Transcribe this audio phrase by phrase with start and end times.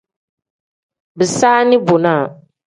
[1.17, 2.25] Bisaani bonaa.